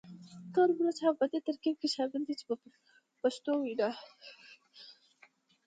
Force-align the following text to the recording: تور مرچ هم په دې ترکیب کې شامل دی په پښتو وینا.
تور 0.53 0.69
مرچ 0.77 0.97
هم 1.03 1.13
په 1.21 1.25
دې 1.31 1.39
ترکیب 1.47 1.75
کې 1.81 1.89
شامل 1.95 2.21
دی 2.27 2.35
په 2.49 2.55
پښتو 3.21 3.51
وینا. 3.63 3.89